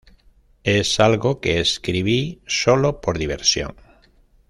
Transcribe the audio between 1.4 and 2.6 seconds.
que escribí